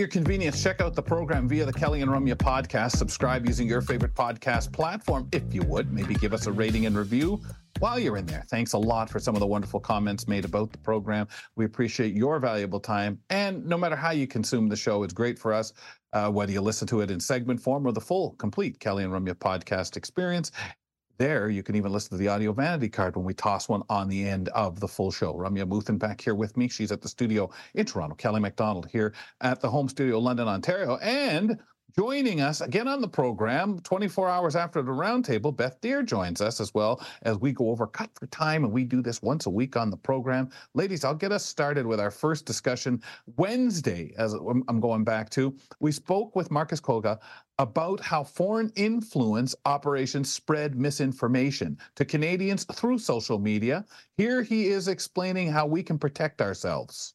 [0.00, 2.96] Your convenience, check out the program via the Kelly and Ramya podcast.
[2.96, 5.92] Subscribe using your favorite podcast platform, if you would.
[5.92, 7.42] Maybe give us a rating and review
[7.80, 8.42] while you're in there.
[8.48, 11.28] Thanks a lot for some of the wonderful comments made about the program.
[11.54, 13.18] We appreciate your valuable time.
[13.28, 15.74] And no matter how you consume the show, it's great for us,
[16.14, 19.12] uh, whether you listen to it in segment form or the full, complete Kelly and
[19.12, 20.50] Ramya podcast experience.
[21.20, 24.08] There, you can even listen to the audio vanity card when we toss one on
[24.08, 25.34] the end of the full show.
[25.34, 26.66] Ramya Muthan back here with me.
[26.66, 28.14] She's at the studio in Toronto.
[28.14, 29.12] Kelly McDonald here
[29.42, 30.96] at the home studio, London, Ontario.
[30.96, 31.60] And
[31.96, 36.60] joining us again on the program 24 hours after the roundtable beth deer joins us
[36.60, 39.50] as well as we go over cut for time and we do this once a
[39.50, 40.48] week on the program.
[40.74, 43.02] Ladies i'll get us started with our first discussion
[43.36, 45.54] wednesday as i'm going back to.
[45.80, 47.18] We spoke with marcus Kolga
[47.58, 53.84] about how foreign influence operations spread misinformation to canadians through social media.
[54.16, 57.14] Here he is explaining how we can protect ourselves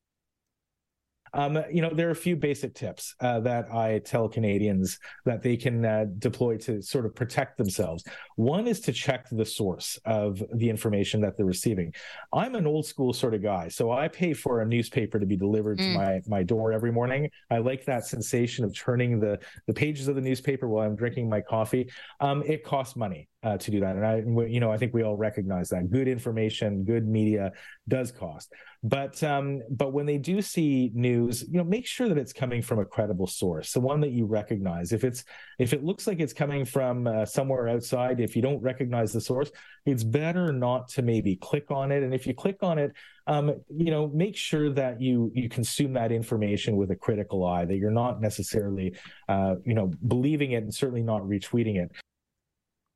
[1.35, 5.43] um, you know, there are a few basic tips uh, that I tell Canadians that
[5.43, 8.05] they can uh, deploy to sort of protect themselves.
[8.37, 11.93] One is to check the source of the information that they're receiving.
[12.33, 15.35] I'm an old school sort of guy, so I pay for a newspaper to be
[15.35, 15.93] delivered mm.
[15.93, 17.29] to my my door every morning.
[17.51, 21.29] I like that sensation of turning the the pages of the newspaper while I'm drinking
[21.29, 21.91] my coffee.
[22.21, 23.95] Um, it costs money uh, to do that.
[23.95, 24.15] And I,
[24.47, 27.51] you know, I think we all recognize that good information, good media
[27.87, 28.51] does cost.
[28.81, 32.61] But um, but when they do see news, you know, make sure that it's coming
[32.61, 34.91] from a credible source, the one that you recognize.
[34.91, 35.23] If it's
[35.59, 39.21] if it looks like it's coming from uh, somewhere outside, if you don't recognize the
[39.21, 39.51] source,
[39.85, 42.03] it's better not to maybe click on it.
[42.03, 42.93] And if you click on it,
[43.27, 47.65] um, you know, make sure that you you consume that information with a critical eye.
[47.65, 48.95] That you're not necessarily,
[49.29, 51.91] uh, you know, believing it and certainly not retweeting it.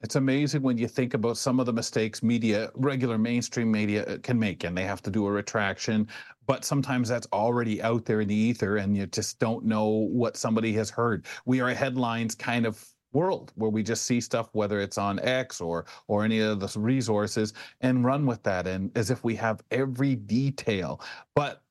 [0.01, 4.17] It's amazing when you think about some of the mistakes media, regular mainstream media uh,
[4.23, 6.07] can make, and they have to do a retraction.
[6.47, 10.37] But sometimes that's already out there in the ether, and you just don't know what
[10.37, 11.25] somebody has heard.
[11.45, 15.19] We are a headlines kind of world where we just see stuff, whether it's on
[15.19, 17.51] X or or any of the resources,
[17.81, 21.01] and run with that, and as if we have every detail.
[21.35, 21.61] But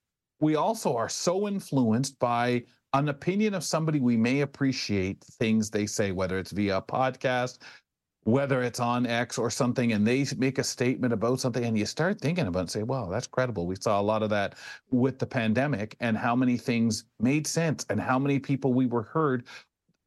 [0.40, 5.86] we also are so influenced by an opinion of somebody we may appreciate things they
[5.86, 7.58] say, whether it's via podcast,
[8.24, 11.86] whether it's on X or something, and they make a statement about something, and you
[11.86, 13.66] start thinking about it and say, wow, that's credible.
[13.66, 14.56] We saw a lot of that
[14.90, 19.04] with the pandemic and how many things made sense and how many people we were
[19.04, 19.44] heard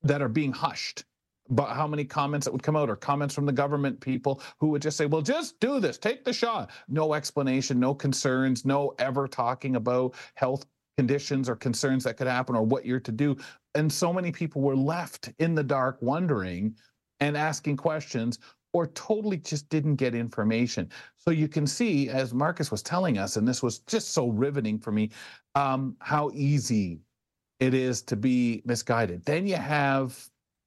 [0.04, 1.06] that are being hushed.
[1.50, 4.68] But how many comments that would come out or comments from the government people who
[4.68, 6.70] would just say, well, just do this, take the shot.
[6.88, 10.66] No explanation, no concerns, no ever talking about health
[10.98, 13.36] conditions or concerns that could happen or what you're to do.
[13.76, 16.76] And so many people were left in the dark wondering
[17.22, 18.40] and asking questions
[18.74, 20.90] or totally just didn't get information.
[21.18, 24.80] So you can see, as Marcus was telling us, and this was just so riveting
[24.80, 25.12] for me,
[25.56, 27.00] um, how easy
[27.60, 29.24] it is to be misguided.
[29.26, 30.18] Then you have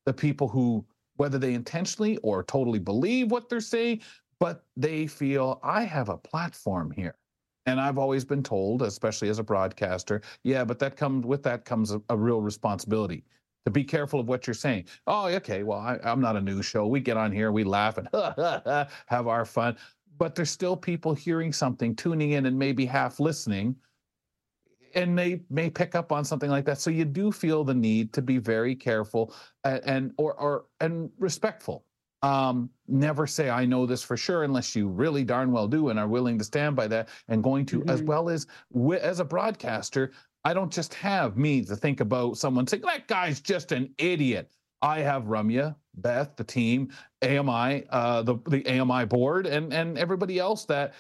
[0.06, 0.84] the people who,
[1.16, 4.03] whether they intentionally or totally believe what they're saying,
[4.38, 7.16] but they feel, I have a platform here.
[7.66, 11.64] And I've always been told, especially as a broadcaster, yeah, but that comes with that
[11.64, 13.25] comes a, a real responsibility
[13.64, 14.84] to be careful of what you're saying.
[15.06, 15.62] Oh, okay.
[15.62, 16.86] Well, I, am not a news show.
[16.86, 18.08] We get on here, we laugh and
[19.06, 19.76] have our fun.
[20.16, 23.75] But there's still people hearing something, tuning in, and maybe half listening,
[24.94, 26.78] and they may pick up on something like that.
[26.78, 31.10] So you do feel the need to be very careful and, and or or and
[31.19, 31.84] respectful.
[32.22, 35.98] Um, never say I know this for sure unless you really darn well do and
[35.98, 37.91] are willing to stand by that and going to, mm-hmm.
[37.91, 38.46] as well as
[39.02, 40.12] as a broadcaster,
[40.44, 44.50] I don't just have me to think about someone saying, that guy's just an idiot.
[44.82, 50.38] I have Ramya, Beth, the team, AMI, uh, the, the AMI board, and, and everybody
[50.38, 50.93] else that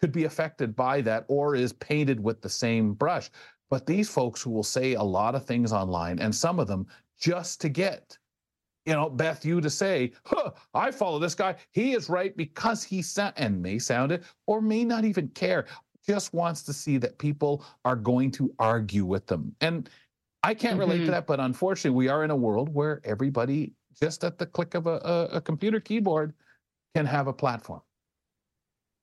[0.00, 3.30] could be affected by that or is painted with the same brush.
[3.68, 6.86] But these folks who will say a lot of things online, and some of them
[7.18, 8.16] just to get,
[8.86, 11.56] you know, Beth, you to say, huh, I follow this guy.
[11.72, 15.66] He is right because he sa- and may sound it or may not even care
[16.08, 19.54] just wants to see that people are going to argue with them.
[19.60, 19.88] And
[20.42, 21.06] I can't relate mm-hmm.
[21.06, 24.74] to that, but unfortunately, we are in a world where everybody, just at the click
[24.74, 26.34] of a, a, a computer keyboard,
[26.94, 27.80] can have a platform.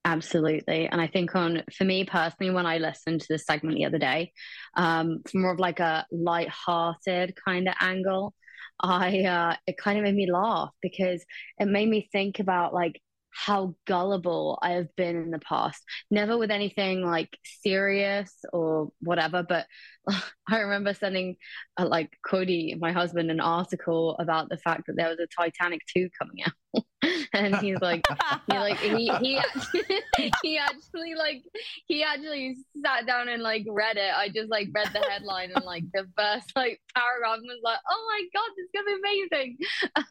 [0.05, 0.88] Absolutely.
[0.88, 4.00] And I think on for me personally, when I listened to this segment the other
[4.00, 4.33] day,
[4.75, 8.33] um, from more of like a light-hearted kind of angle,
[8.81, 11.23] I uh, it kind of made me laugh because
[11.57, 13.01] it made me think about like
[13.33, 15.83] how gullible I have been in the past.
[16.12, 19.65] Never with anything like serious or whatever, but
[20.50, 21.38] I remember sending
[21.77, 25.81] uh, like Cody, my husband, an article about the fact that there was a Titanic
[25.95, 26.83] 2 coming out.
[27.33, 28.05] and he's like,
[28.50, 29.81] he like he he actually,
[30.44, 31.44] he actually like
[31.88, 34.13] he actually sat down and like read it.
[34.15, 38.07] I just like read the headline and like the first like paragraph was like, oh
[38.09, 39.57] my god, this is gonna be amazing.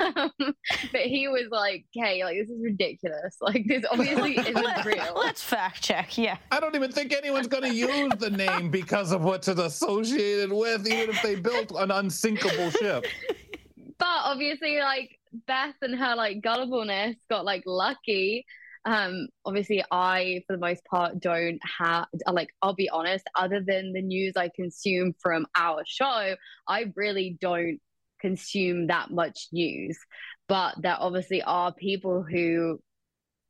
[0.01, 0.55] Um,
[0.93, 3.37] but he was like, hey, like this is ridiculous.
[3.41, 5.13] Like this obviously isn't real.
[5.17, 6.17] Let's fact check.
[6.17, 6.37] Yeah.
[6.51, 11.11] I don't even think anyone's gonna use the name because of what's associated with, even
[11.15, 13.07] if they built an unsinkable ship.
[13.99, 18.45] But obviously, like Beth and her like gullibleness got like lucky.
[18.85, 23.25] Um, obviously, I for the most part don't have like I'll be honest.
[23.37, 26.35] Other than the news I consume from our show,
[26.69, 27.79] I really don't
[28.21, 29.99] consume that much news.
[30.49, 32.81] But there obviously are people who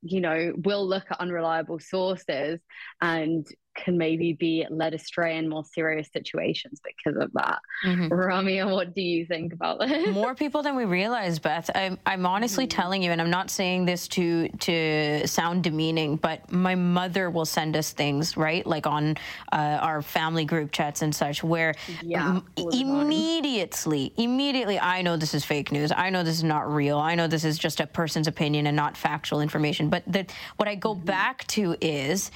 [0.03, 2.61] you know, will look at unreliable sources
[3.01, 7.61] and can maybe be led astray in more serious situations because of that.
[7.85, 8.13] Mm-hmm.
[8.13, 10.09] Ramya, what do you think about this?
[10.15, 11.71] More people than we realize, Beth.
[11.75, 12.81] I'm, I'm honestly mm-hmm.
[12.81, 17.45] telling you, and I'm not saying this to to sound demeaning, but my mother will
[17.45, 19.17] send us things, right, like on
[19.53, 25.45] uh, our family group chats and such, where yeah, immediately, immediately, I know this is
[25.45, 25.93] fake news.
[25.93, 26.99] I know this is not real.
[26.99, 29.89] I know this is just a person's opinion and not factual information.
[29.89, 30.27] But the,
[30.57, 31.05] what I go mm-hmm.
[31.05, 32.31] back to is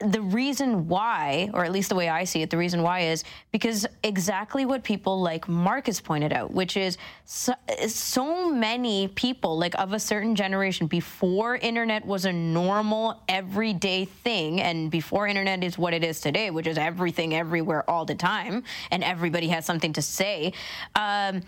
[0.00, 3.24] the reason why, or at least the way I see it, the reason why is
[3.50, 7.52] because exactly what people like Marcus pointed out, which is so,
[7.88, 14.60] so, many people, like of a certain generation, before internet was a normal, everyday thing,
[14.60, 18.62] and before internet is what it is today, which is everything, everywhere, all the time,
[18.92, 20.52] and everybody has something to say.
[20.94, 21.42] Um,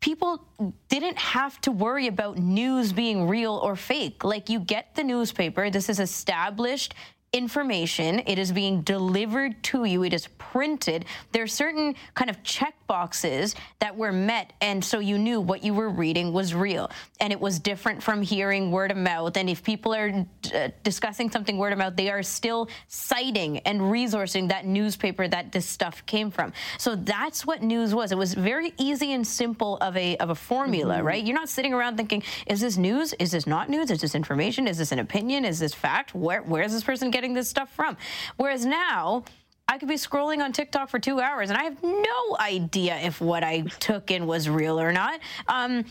[0.00, 0.44] people
[0.88, 4.22] didn't have to worry about news being real or fake.
[4.22, 6.94] Like you get the newspaper, this is established
[7.32, 8.22] information.
[8.26, 10.04] It is being delivered to you.
[10.04, 11.04] It is printed.
[11.32, 15.64] There are certain kind of check boxes that were met, and so you knew what
[15.64, 16.90] you were reading was real.
[17.20, 19.36] And it was different from hearing word of mouth.
[19.36, 23.80] And if people are uh, discussing something word of mouth, they are still citing and
[23.80, 26.52] resourcing that newspaper that this stuff came from.
[26.78, 28.12] So that's what news was.
[28.12, 31.06] It was very easy and simple of a of a formula, mm-hmm.
[31.06, 31.24] right?
[31.24, 33.12] You're not sitting around thinking, is this news?
[33.14, 33.90] Is this not news?
[33.90, 34.68] Is this information?
[34.68, 35.44] Is this an opinion?
[35.44, 36.14] Is this fact?
[36.14, 37.96] Where where is this person getting this stuff from?
[38.36, 39.24] Whereas now
[39.68, 43.20] I could be scrolling on TikTok for two hours and I have no idea if
[43.20, 45.20] what I took in was real or not.
[45.48, 45.84] Um,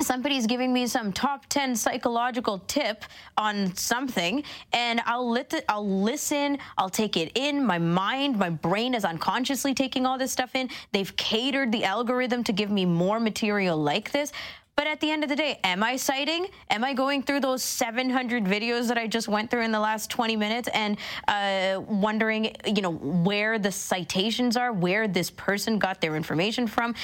[0.00, 3.04] somebody's giving me some top 10 psychological tip
[3.36, 5.38] on something and I'll
[5.68, 7.64] I'll listen, I'll take it in.
[7.64, 10.68] My mind, my brain is unconsciously taking all this stuff in.
[10.92, 14.32] They've catered the algorithm to give me more material like this.
[14.76, 16.46] But at the end of the day, am I citing?
[16.70, 20.10] Am I going through those 700 videos that I just went through in the last
[20.10, 20.96] 20 minutes and
[21.28, 26.94] uh, wondering, you know, where the citations are, where this person got their information from?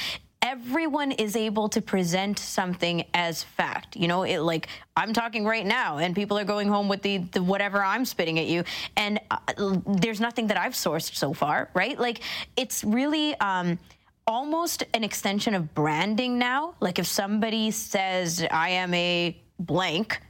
[0.42, 3.94] everyone is able to present something as fact.
[3.94, 7.18] You know, it like I'm talking right now, and people are going home with the,
[7.18, 8.64] the whatever I'm spitting at you,
[8.96, 9.38] and uh,
[9.86, 11.98] there's nothing that I've sourced so far, right?
[11.98, 12.22] Like
[12.56, 13.34] it's really.
[13.40, 13.78] Um,
[14.30, 16.74] almost an extension of branding now.
[16.78, 20.20] Like if somebody says, I am a blank,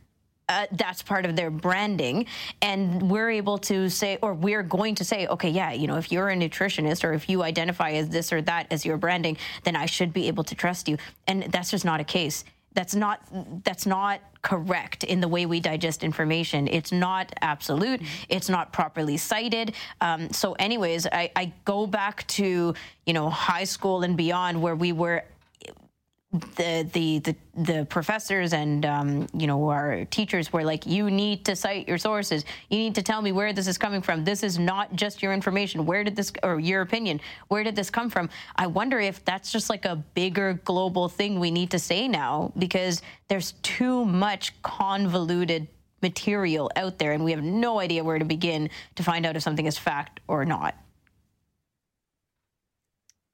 [0.48, 2.24] uh, that's part of their branding.
[2.62, 6.10] And we're able to say, or we're going to say, okay, yeah, you know, if
[6.10, 9.76] you're a nutritionist or if you identify as this or that as your branding, then
[9.76, 10.96] I should be able to trust you.
[11.28, 12.42] And that's just not a case
[12.72, 13.20] that's not
[13.64, 16.68] that's not correct in the way we digest information.
[16.68, 18.00] It's not absolute.
[18.28, 19.74] It's not properly cited.
[20.00, 22.74] Um, so, anyways, I, I go back to
[23.06, 25.24] you know high school and beyond where we were
[26.32, 31.44] the the the, the professors and um, you know our teachers were like you need
[31.46, 32.44] to cite your sources.
[32.68, 34.24] You need to tell me where this is coming from.
[34.24, 35.86] This is not just your information.
[35.86, 38.30] Where did this or your opinion where did this come from?
[38.54, 42.52] I wonder if that's just like a bigger global thing we need to say now
[42.56, 45.66] because there's too much convoluted
[46.00, 49.42] material out there and we have no idea where to begin to find out if
[49.42, 50.76] something is fact or not.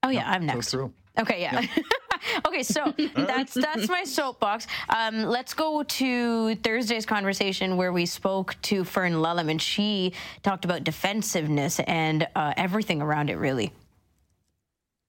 [0.02, 0.74] Oh yeah no, i'm next.
[1.18, 1.60] okay yeah.
[1.60, 1.82] yeah.
[2.46, 4.66] okay, so that's that's my soapbox.
[4.88, 10.64] Um, let's go to Thursday's conversation where we spoke to Fern Lulham, and she talked
[10.64, 13.72] about defensiveness and uh, everything around it, really.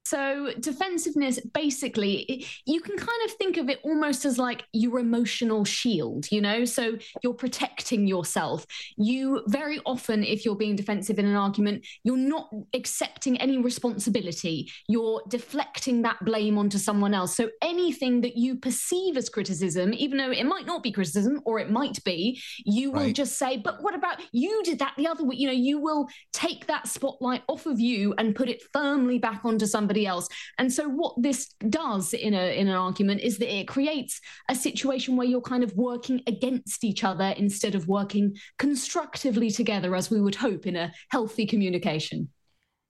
[0.08, 5.66] So, defensiveness basically, you can kind of think of it almost as like your emotional
[5.66, 6.66] shield, you know?
[6.66, 8.66] So, you're protecting yourself.
[8.98, 14.72] You very often, if you're being defensive in an argument, you're not accepting any responsibility.
[14.88, 17.36] You're deflecting that blame onto someone else.
[17.36, 21.60] So, anything that you perceive as criticism, even though it might not be criticism or
[21.60, 23.16] it might be, you will Right.
[23.16, 25.40] just say, but what about you did that the other week?
[25.40, 29.42] You know, you will take that spotlight off of you and put it firmly back
[29.44, 30.28] onto somebody else.
[30.58, 34.56] And so what this does in a in an argument is that it creates a
[34.56, 40.12] situation where you're kind of working against each other instead of working constructively together as
[40.12, 42.30] we would hope in a healthy communication.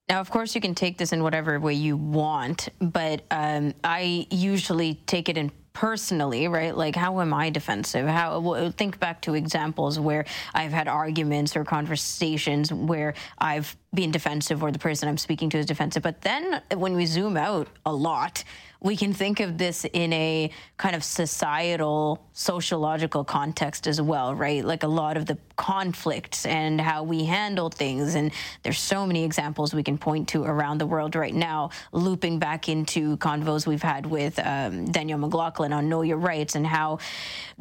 [0.09, 4.25] Now, of course, you can take this in whatever way you want, but um, I
[4.31, 6.75] usually take it in personally, right?
[6.75, 8.07] Like, how am I defensive?
[8.07, 14.10] How well, think back to examples where I've had arguments or conversations where I've been
[14.10, 16.01] defensive or the person I'm speaking to is defensive.
[16.01, 18.43] But then when we zoom out a lot,
[18.81, 24.63] we can think of this in a kind of societal, sociological context as well, right?
[24.63, 28.15] Like a lot of the conflicts and how we handle things.
[28.15, 28.31] And
[28.63, 32.69] there's so many examples we can point to around the world right now, looping back
[32.69, 37.00] into convos we've had with um, Danielle McLaughlin on Know Your Rights and how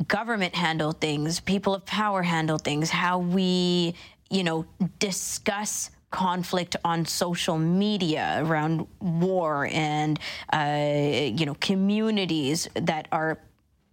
[0.08, 3.94] government handle things, people of power handle things, how we,
[4.28, 4.66] you know,
[4.98, 10.18] discuss conflict on social media around war and
[10.52, 13.38] uh, you know communities that are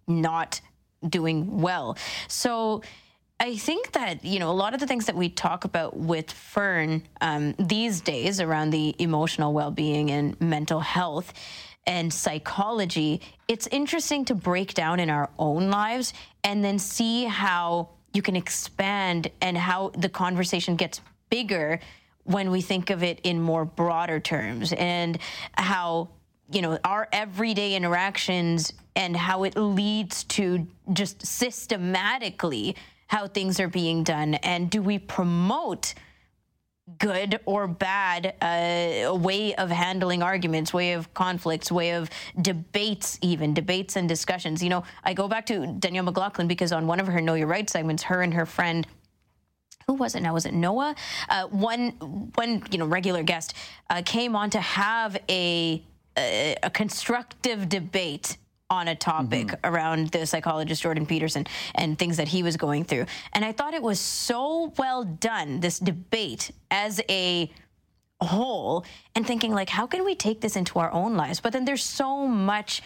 [0.06, 0.60] not
[1.08, 1.96] doing well.
[2.28, 2.82] So
[3.40, 6.30] I think that you know a lot of the things that we talk about with
[6.30, 11.32] Fern um, these days around the emotional well-being and mental health
[11.86, 17.90] and psychology, it's interesting to break down in our own lives and then see how
[18.14, 21.80] you can expand and how the conversation gets bigger
[22.24, 25.18] when we think of it in more broader terms and
[25.52, 26.08] how
[26.50, 32.76] you know our everyday interactions and how it leads to just systematically
[33.06, 35.94] how things are being done and do we promote
[36.98, 43.54] good or bad uh, way of handling arguments, way of conflicts, way of debates, even
[43.54, 44.62] debates and discussions.
[44.62, 47.46] You know, I go back to Danielle McLaughlin because on one of her Know Your
[47.46, 48.86] Rights segments, her and her friend
[49.86, 50.34] who was it now?
[50.34, 50.94] Was it Noah?
[51.28, 51.90] Uh, one
[52.34, 53.54] one you know regular guest
[53.90, 55.82] uh, came on to have a,
[56.16, 58.36] a a constructive debate
[58.70, 63.06] on a topic around the psychologist Jordan Peterson and things that he was going through,
[63.32, 65.60] and I thought it was so well done.
[65.60, 67.50] This debate as a
[68.20, 71.40] whole, and thinking like, how can we take this into our own lives?
[71.40, 72.82] But then there's so much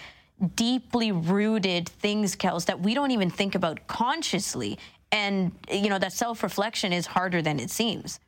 [0.55, 4.79] deeply rooted things, Kels, that we don't even think about consciously.
[5.13, 8.21] And, you know, that self reflection is harder than it seems.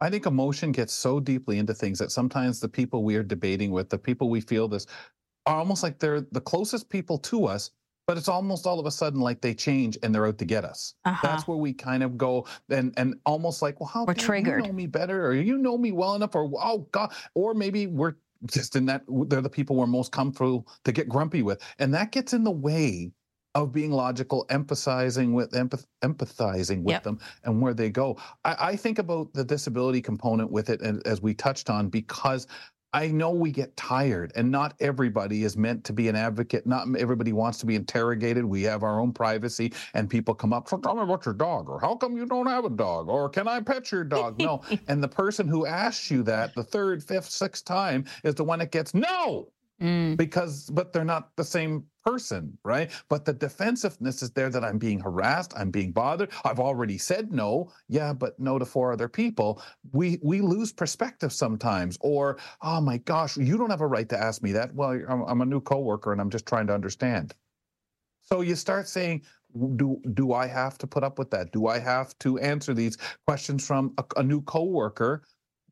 [0.00, 3.70] I think emotion gets so deeply into things that sometimes the people we are debating
[3.70, 4.86] with, the people we feel this,
[5.46, 7.70] are almost like they're the closest people to us,
[8.06, 10.64] but it's almost all of a sudden like they change and they're out to get
[10.64, 10.94] us.
[11.04, 11.18] Uh-huh.
[11.22, 14.64] That's where we kind of go and and almost like, well, how We're do triggered.
[14.64, 17.86] you know me better, or you know me well enough, or oh god, or maybe
[17.86, 21.94] we're just in that they're the people we're most comfortable to get grumpy with, and
[21.94, 23.12] that gets in the way
[23.56, 27.02] of being logical, emphasizing with empath, empathizing with Yep.
[27.04, 28.16] them and where they go.
[28.44, 32.46] I, I think about the disability component with it, and as we touched on, because
[32.92, 36.66] I know we get tired, and not everybody is meant to be an advocate.
[36.66, 38.44] Not everybody wants to be interrogated.
[38.44, 41.68] We have our own privacy, and people come up, so tell me about your dog,
[41.68, 44.38] or how come you don't have a dog, or can I pet your dog?
[44.38, 44.62] No.
[44.88, 48.58] and the person who asks you that the third, fifth, sixth time is the one
[48.60, 49.48] that gets no
[49.78, 50.16] Mm.
[50.16, 52.90] because but they're not the same person right?
[53.08, 56.30] But the defensiveness is there that i'm being harassed i'm being bothered.
[56.44, 57.72] I've already said no.
[57.88, 59.60] Yeah but no to four other people.
[59.92, 61.98] We we lose perspective sometimes.
[62.00, 64.72] Or oh my gosh you don't have a right to ask me that.
[64.74, 67.34] Well i'm, I'm a new coworker and i'm just trying to understand.
[68.22, 69.22] So you start saying
[69.76, 71.50] do do i have to put up with that?
[71.52, 72.96] Do i have to answer these
[73.26, 75.22] questions from a, a new coworker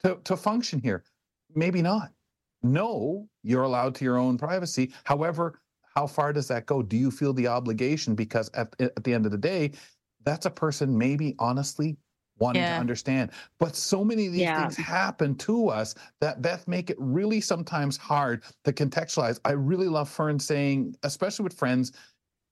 [0.02, 1.04] to, to function here?
[1.54, 2.10] Maybe not.
[2.64, 4.92] No, you're allowed to your own privacy.
[5.04, 5.60] However,
[5.94, 6.82] how far does that go?
[6.82, 8.14] Do you feel the obligation?
[8.14, 9.72] Because at, at the end of the day,
[10.24, 11.96] that's a person maybe honestly
[12.38, 13.30] wanting to understand.
[13.60, 14.60] But so many of these Yeah.
[14.62, 19.38] things happen to us that Beth make it really sometimes hard to contextualize.
[19.44, 21.92] I really love Fern saying, especially with friends,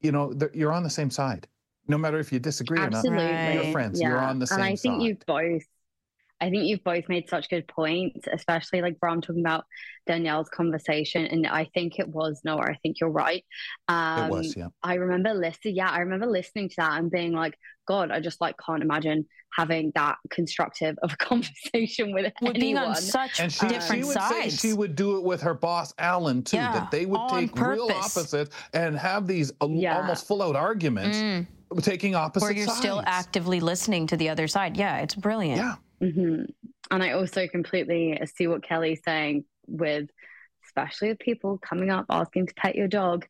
[0.00, 1.49] you know, you're on the same side.
[1.88, 3.25] No matter if you disagree or not, Absolutely.
[3.25, 3.54] Right.
[3.54, 4.00] you're friends.
[4.00, 4.11] Yeah.
[4.11, 4.64] You're on the same side.
[4.64, 5.02] and I think side.
[5.02, 5.62] you've both
[6.42, 9.64] I think you've both made such good points, especially like Bram talking about
[10.06, 11.25] Danielle's conversation.
[11.26, 13.44] And I think it was Noah, I think you're right.
[13.88, 14.68] Um it was, yeah.
[14.82, 17.56] I remember listening, yeah, I remember listening to that and being like,
[17.87, 22.61] God, I just like can't imagine having that constructive of a conversation with We're anyone.
[22.61, 24.61] being on such And she, different she would sides.
[24.61, 26.56] say she would do it with her boss Alan too.
[26.56, 28.16] Yeah, that they would all on take real purpose.
[28.16, 29.99] opposites and have these Yeah.
[29.99, 31.46] almost full out arguments, Mm.
[31.82, 32.78] taking opposite where you're sides.
[32.78, 34.76] still actively listening to the other side.
[34.76, 35.58] Yeah, it's brilliant.
[35.58, 35.75] Yeah.
[36.02, 36.42] Hmm
[36.90, 40.11] And I also completely see what Kelly's saying with,
[40.66, 43.26] especially with people coming up asking to pet your dog,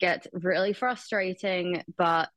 [0.00, 1.82] gets really frustrating.
[1.96, 2.30] But,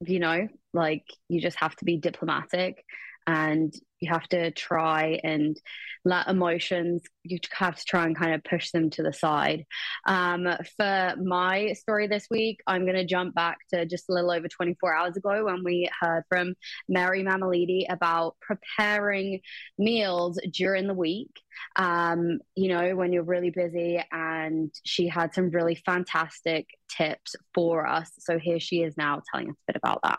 [0.00, 2.84] you know, like you just have to be diplomatic
[3.26, 5.56] and you have to try and
[6.04, 9.64] let emotions, you have to try and kind of push them to the side.
[10.06, 14.32] Um, for my story this week, I'm going to jump back to just a little
[14.32, 16.54] over 24 hours ago when we heard from
[16.88, 19.40] Mary Mammoliti about preparing
[19.78, 21.30] meals during the week.
[21.76, 27.86] Um, you know, when you're really busy, and she had some really fantastic tips for
[27.86, 28.10] us.
[28.18, 30.18] So here she is now telling us a bit about that.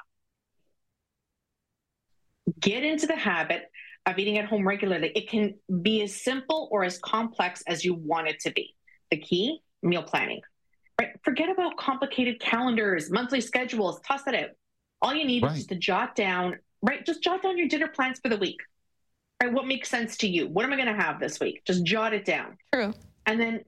[2.59, 3.63] Get into the habit
[4.05, 5.11] of eating at home regularly.
[5.15, 8.75] It can be as simple or as complex as you want it to be.
[9.11, 10.41] The key meal planning.
[10.99, 11.11] Right?
[11.23, 14.49] Forget about complicated calendars, monthly schedules, toss that out.
[15.01, 15.51] All you need Right.
[15.53, 17.05] is just to jot down, right?
[17.05, 18.59] Just jot down your dinner plans for the week.
[19.41, 19.51] Right?
[19.51, 20.47] What makes sense to you?
[20.47, 21.63] What am I going to have this week?
[21.65, 22.57] Just jot it down.
[22.73, 22.93] True.
[23.25, 23.61] And then,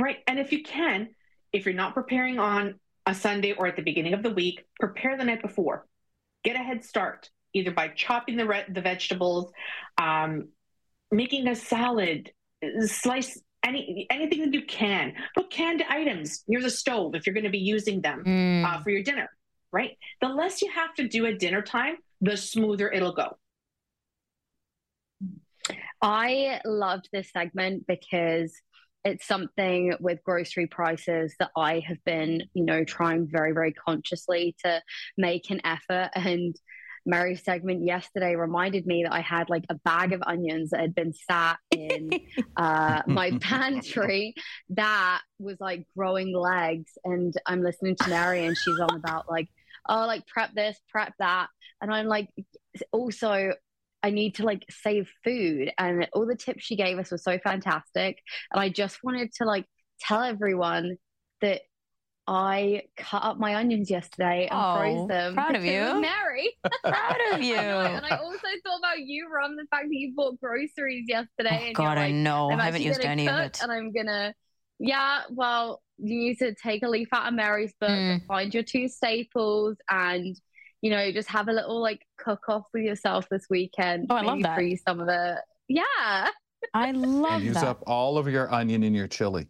[0.00, 0.18] right.
[0.26, 1.08] And if you can,
[1.52, 5.16] if you're not preparing on a Sunday or at the beginning of the week, prepare
[5.16, 5.86] the night before.
[6.44, 9.52] Get a head start, either by chopping the re- the vegetables,
[10.00, 10.48] um,
[11.10, 12.30] making a salad,
[12.86, 15.14] slice any anything that you can.
[15.34, 18.64] Put canned items near the stove if you're going to be using them Mm.
[18.64, 19.28] uh, for your dinner.
[19.72, 19.96] Right.
[20.20, 23.36] The less you have to do at dinner time, the smoother it'll go.
[26.02, 28.52] I loved this segment because
[29.04, 34.54] it's something with grocery prices that I have been, you know, trying very, very consciously
[34.64, 34.82] to
[35.16, 36.10] make an effort.
[36.14, 36.54] And
[37.06, 40.94] Mary's segment yesterday reminded me that I had like a bag of onions that had
[40.94, 42.10] been sat in
[42.56, 44.34] uh, my pantry
[44.70, 46.92] that was like growing legs.
[47.04, 49.48] And I'm listening to Mary and she's on about like,
[49.88, 51.48] oh, like prep this, prep that.
[51.80, 52.28] And I'm like,
[52.92, 53.52] also,
[54.02, 55.72] I need to like save food.
[55.78, 58.18] And all the tips she gave us were so fantastic.
[58.52, 59.66] And I just wanted to like
[60.00, 60.96] tell everyone
[61.40, 61.62] that
[62.26, 65.34] I cut up my onions yesterday and Oh, froze them.
[65.34, 66.00] proud of you.
[66.00, 66.50] Mary.
[66.84, 67.56] Proud of you.
[67.56, 71.06] I know, and I also thought about you, Ron, the fact that you bought groceries
[71.08, 71.58] yesterday.
[71.62, 72.50] Oh, and God, you're I know.
[72.50, 73.58] I'm haven't used gonna any of it.
[73.62, 74.32] And I'm gonna,
[74.78, 78.26] yeah, well, you need to take a leaf out of Mary's book, Mm.
[78.26, 80.36] find your two staples, and
[80.82, 84.06] you know, just have a little like cook off with yourself this weekend.
[84.08, 84.54] Oh, I love that.
[84.54, 85.38] Freeze some of it.
[85.68, 86.28] Yeah.
[86.72, 87.66] I love and use that.
[87.66, 89.48] up all of your onion in your chili.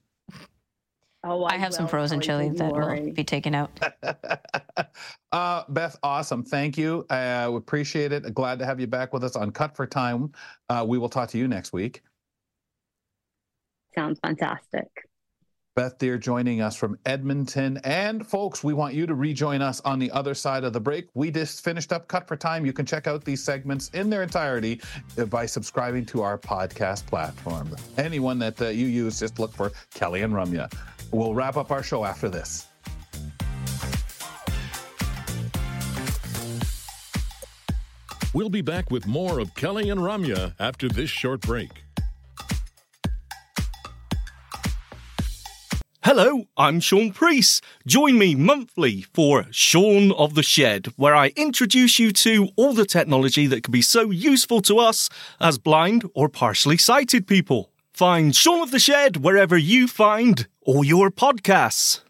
[1.23, 3.71] Oh, I have some frozen Chloe, chili don't that will be taken out.
[5.33, 6.43] uh, Beth, awesome.
[6.43, 7.05] Thank you.
[7.11, 8.33] Uh, we appreciate it.
[8.33, 10.33] Glad to have you back with us on Cut for Time.
[10.71, 12.03] Uh, we will talk to you next week.
[13.95, 14.89] Sounds fantastic.
[15.77, 17.79] Beth Deer joining us from Edmonton.
[17.85, 21.09] And folks, we want you to rejoin us on the other side of the break.
[21.15, 22.67] We just finished up Cut for Time.
[22.67, 24.81] You can check out these segments in their entirety
[25.17, 27.77] uh, by subscribing to our podcast platform.
[27.99, 30.73] Anyone that uh, you use, just look for Kelly and Ramya.
[31.13, 32.67] We'll wrap up our show after this.
[38.33, 41.83] We'll be back with more of Kelly and Ramya after this short break.
[46.05, 47.63] Hello, I'm Sean Priest.
[47.87, 52.87] Join me monthly for Sean of the Shed, where I introduce you to all the
[52.87, 57.71] technology that can be so useful to us as blind or partially sighted people.
[57.93, 62.01] Find Sean of the Shed wherever you find all your podcasts.